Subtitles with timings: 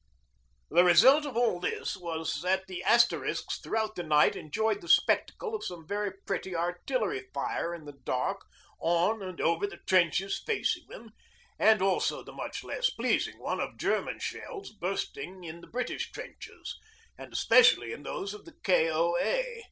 [0.71, 1.59] The result of it all
[1.99, 7.27] was that the Asterisks throughout the night enjoyed the spectacle of some very pretty artillery
[7.35, 8.43] fire in the dark
[8.79, 11.11] on and over the trenches facing them,
[11.59, 16.79] and also the much less pleasing one of German shells bursting in the British trenches,
[17.15, 19.59] and especially in those of the K.O.A.